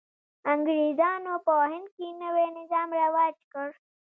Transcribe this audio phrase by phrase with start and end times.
[0.51, 3.67] انګرېزانو په هند کې نوی نظام رواج کړ.